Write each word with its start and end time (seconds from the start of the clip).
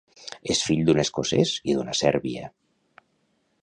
És 0.53 0.61
fill 0.69 0.81
d'un 0.87 1.03
escocès 1.03 1.53
i 1.73 1.77
d'una 1.79 1.97
sèrbia. 2.03 2.53